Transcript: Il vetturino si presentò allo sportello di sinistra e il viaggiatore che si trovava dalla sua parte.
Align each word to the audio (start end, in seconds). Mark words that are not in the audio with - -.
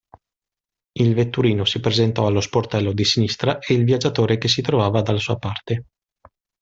Il 0.93 1.13
vetturino 1.13 1.63
si 1.63 1.79
presentò 1.79 2.25
allo 2.25 2.41
sportello 2.41 2.91
di 2.91 3.05
sinistra 3.05 3.59
e 3.59 3.75
il 3.75 3.83
viaggiatore 3.83 4.39
che 4.39 4.47
si 4.47 4.63
trovava 4.63 5.03
dalla 5.03 5.19
sua 5.19 5.37
parte. 5.37 5.85